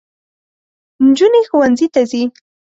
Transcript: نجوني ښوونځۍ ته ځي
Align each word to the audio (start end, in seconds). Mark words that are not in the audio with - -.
نجوني 1.05 1.41
ښوونځۍ 1.49 1.87
ته 1.93 2.01
ځي 2.11 2.23